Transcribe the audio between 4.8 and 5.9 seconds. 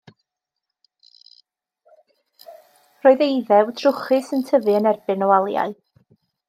yn erbyn y waliau.